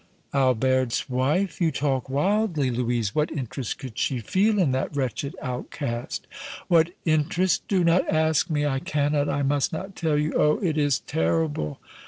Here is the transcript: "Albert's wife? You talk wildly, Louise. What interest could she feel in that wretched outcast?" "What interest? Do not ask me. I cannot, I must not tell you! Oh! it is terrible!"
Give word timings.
"Albert's 0.33 1.07
wife? 1.11 1.61
You 1.61 1.69
talk 1.71 2.09
wildly, 2.09 2.71
Louise. 2.71 3.13
What 3.13 3.29
interest 3.31 3.77
could 3.77 3.99
she 3.99 4.17
feel 4.17 4.57
in 4.57 4.71
that 4.71 4.95
wretched 4.95 5.35
outcast?" 5.43 6.25
"What 6.67 6.93
interest? 7.05 7.67
Do 7.67 7.83
not 7.83 8.09
ask 8.09 8.49
me. 8.49 8.65
I 8.65 8.79
cannot, 8.79 9.29
I 9.29 9.43
must 9.43 9.71
not 9.71 9.95
tell 9.95 10.17
you! 10.17 10.33
Oh! 10.35 10.57
it 10.57 10.75
is 10.75 11.01
terrible!" 11.01 11.79